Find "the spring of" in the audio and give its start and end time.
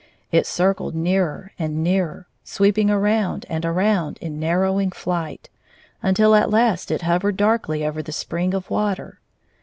8.01-8.71